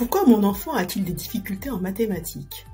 [0.00, 2.64] Pourquoi mon enfant a-t-il des difficultés en mathématiques?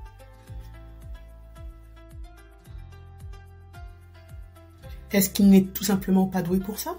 [5.11, 6.97] Est-ce qu'il n'est tout simplement pas doué pour ça?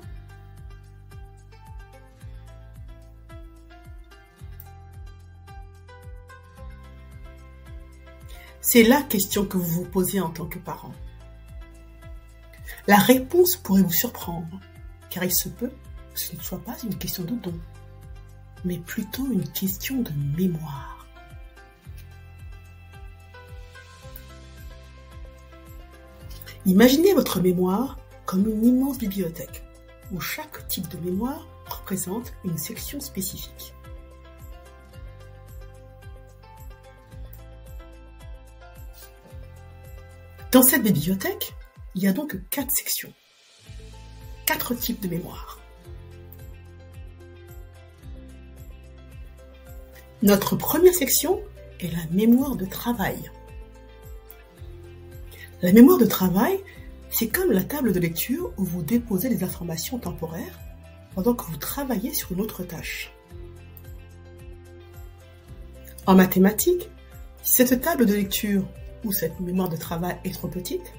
[8.61, 10.93] C'est la question que vous vous posez en tant que parent.
[12.87, 14.61] La réponse pourrait vous surprendre,
[15.09, 15.73] car il se peut
[16.13, 17.59] que ce ne soit pas une question de don,
[18.69, 21.07] mais plutôt une question de mémoire.
[26.67, 29.63] Imaginez votre mémoire comme une immense bibliothèque,
[30.13, 33.73] où chaque type de mémoire représente une section spécifique.
[40.53, 41.55] Dans cette bibliothèque,
[41.95, 43.15] il y a donc quatre sections,
[44.45, 45.59] quatre types de mémoire.
[50.23, 51.41] Notre première section
[51.79, 53.31] est la mémoire de travail.
[55.63, 56.59] La mémoire de travail,
[57.09, 60.59] c'est comme la table de lecture où vous déposez des informations temporaires
[61.15, 63.13] pendant que vous travaillez sur une autre tâche.
[66.05, 66.91] En mathématiques,
[67.45, 68.67] si cette table de lecture
[69.05, 70.93] ou cette mémoire de travail est trop petite,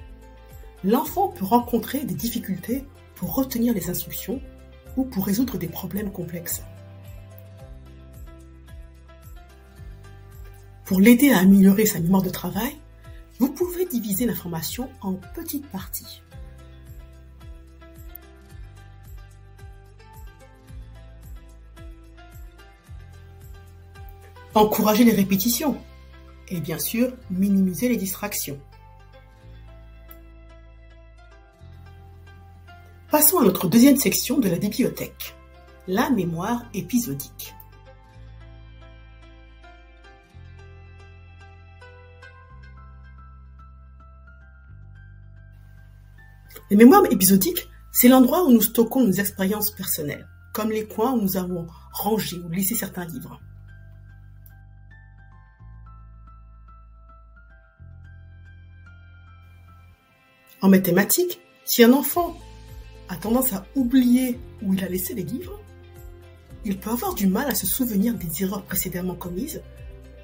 [0.82, 4.40] l'enfant peut rencontrer des difficultés pour retenir les instructions
[4.96, 6.62] ou pour résoudre des problèmes complexes.
[10.90, 12.74] Pour l'aider à améliorer sa mémoire de travail,
[13.38, 16.20] vous pouvez diviser l'information en petites parties.
[24.52, 25.78] Encourager les répétitions
[26.48, 28.58] et bien sûr minimiser les distractions.
[33.12, 35.36] Passons à notre deuxième section de la bibliothèque,
[35.86, 37.54] la mémoire épisodique.
[46.70, 51.20] Les mémoires épisodiques, c'est l'endroit où nous stockons nos expériences personnelles, comme les coins où
[51.20, 53.40] nous avons rangé ou laissé certains livres.
[60.62, 62.36] En mathématiques, si un enfant
[63.08, 65.58] a tendance à oublier où il a laissé les livres,
[66.64, 69.62] il peut avoir du mal à se souvenir des erreurs précédemment commises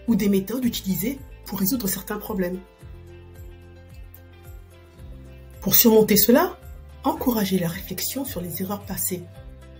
[0.07, 2.61] ou des méthodes utilisées pour résoudre certains problèmes.
[5.67, 6.57] Pour surmonter cela,
[7.03, 9.25] encouragez la réflexion sur les erreurs passées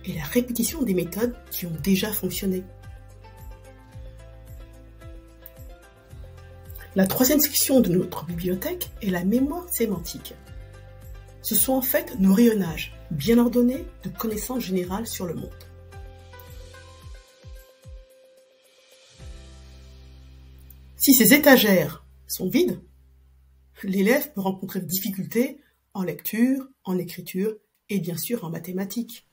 [0.03, 2.65] et la répétition des méthodes qui ont déjà fonctionné.
[6.97, 10.33] La troisième section de notre bibliothèque est la mémoire sémantique.
[11.41, 15.49] Ce sont en fait nos rayonnages bien ordonnés de connaissances générales sur le monde.
[20.97, 22.81] Si ces étagères sont vides,
[23.83, 25.61] l'élève peut rencontrer des difficultés
[25.97, 27.55] en lecture, en écriture
[27.89, 29.27] et bien sûr en mathématiques.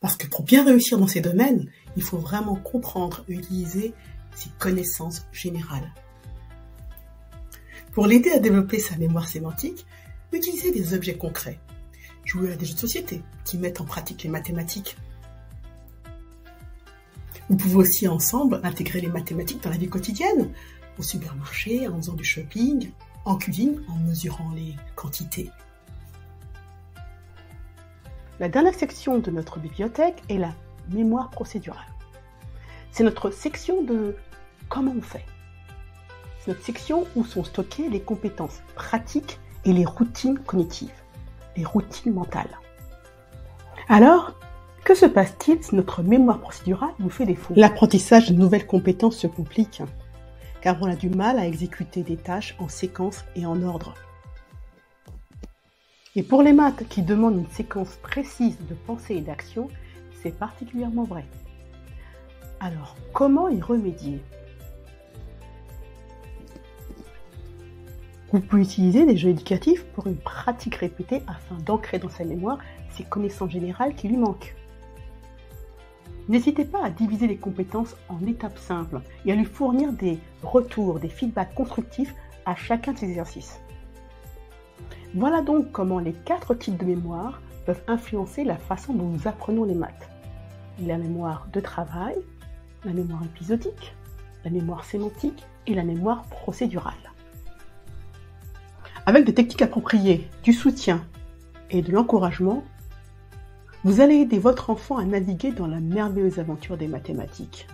[0.00, 3.94] Parce que pour bien réussir dans ces domaines, il faut vraiment comprendre et utiliser
[4.34, 5.94] ses connaissances générales.
[7.92, 9.86] Pour l'aider à développer sa mémoire sémantique,
[10.32, 11.60] utilisez des objets concrets.
[12.24, 14.96] Jouez à des jeux de société qui mettent en pratique les mathématiques.
[17.48, 20.50] Vous pouvez aussi ensemble intégrer les mathématiques dans la vie quotidienne,
[20.98, 22.90] au supermarché, en faisant du shopping,
[23.24, 25.50] en cuisine, en mesurant les quantités.
[28.40, 30.54] La dernière section de notre bibliothèque est la
[30.88, 31.84] mémoire procédurale.
[32.90, 34.16] C'est notre section de
[34.70, 35.26] comment on fait.
[36.38, 40.88] C'est notre section où sont stockées les compétences pratiques et les routines cognitives,
[41.54, 42.58] les routines mentales.
[43.90, 44.32] Alors,
[44.84, 47.52] que se passe-t-il si notre mémoire procédurale nous fait défaut?
[47.58, 49.82] L'apprentissage de nouvelles compétences se complique,
[50.62, 53.92] car on a du mal à exécuter des tâches en séquence et en ordre.
[56.16, 59.68] Et pour les maths qui demandent une séquence précise de pensée et d'action,
[60.20, 61.24] c'est particulièrement vrai.
[62.58, 64.20] Alors, comment y remédier?
[68.32, 72.58] Vous pouvez utiliser des jeux éducatifs pour une pratique répétée afin d'ancrer dans sa mémoire
[72.90, 74.56] ces connaissances générales qui lui manquent.
[76.28, 80.98] N'hésitez pas à diviser les compétences en étapes simples et à lui fournir des retours,
[80.98, 82.14] des feedbacks constructifs
[82.46, 83.60] à chacun de ces exercices.
[85.14, 89.64] Voilà donc comment les quatre types de mémoire peuvent influencer la façon dont nous apprenons
[89.64, 90.08] les maths.
[90.86, 92.14] La mémoire de travail,
[92.84, 93.96] la mémoire épisodique,
[94.44, 96.94] la mémoire sémantique et la mémoire procédurale.
[99.04, 101.04] Avec des techniques appropriées, du soutien
[101.70, 102.62] et de l'encouragement,
[103.82, 107.66] vous allez aider votre enfant à naviguer dans la merveilleuse aventure des mathématiques.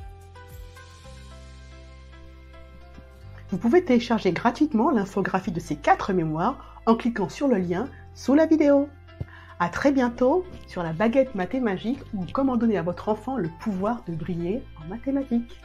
[3.51, 8.35] Vous pouvez télécharger gratuitement l'infographie de ces quatre mémoires en cliquant sur le lien sous
[8.35, 8.89] la vidéo.
[9.59, 14.03] À très bientôt sur la baguette mathématique ou comment donner à votre enfant le pouvoir
[14.07, 15.61] de briller en mathématiques.